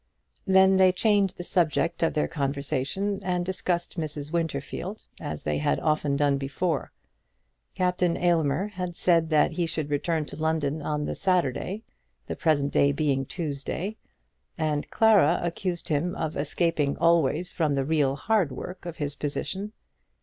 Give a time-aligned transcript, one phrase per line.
[0.47, 4.31] Then they changed the subject of their conversation, and discussed Mrs.
[4.33, 6.91] Winterfield, as they had often done before.
[7.75, 11.83] Captain Aylmer had said that he should return to London on the Saturday,
[12.25, 13.95] the present day being Tuesday,
[14.57, 19.71] and Clara accused him of escaping always from the real hard work of his position.